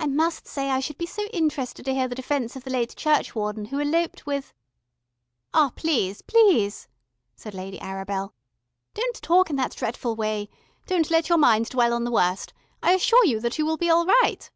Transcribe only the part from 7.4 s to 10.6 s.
Lady Arabel, "don't talk in that dretful way.